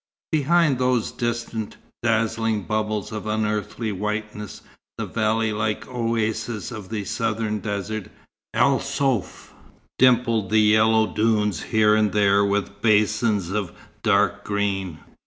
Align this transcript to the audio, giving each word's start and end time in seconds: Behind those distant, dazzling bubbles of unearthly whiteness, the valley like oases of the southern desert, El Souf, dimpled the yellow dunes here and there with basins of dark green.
Behind 0.31 0.79
those 0.79 1.11
distant, 1.11 1.77
dazzling 2.01 2.63
bubbles 2.63 3.11
of 3.11 3.27
unearthly 3.27 3.91
whiteness, 3.91 4.63
the 4.97 5.05
valley 5.05 5.53
like 5.53 5.87
oases 5.87 6.71
of 6.71 6.89
the 6.89 7.05
southern 7.05 7.59
desert, 7.59 8.07
El 8.51 8.79
Souf, 8.79 9.53
dimpled 9.99 10.49
the 10.49 10.57
yellow 10.57 11.05
dunes 11.05 11.61
here 11.61 11.93
and 11.93 12.13
there 12.13 12.43
with 12.43 12.81
basins 12.81 13.51
of 13.51 13.73
dark 14.01 14.43
green. 14.43 14.97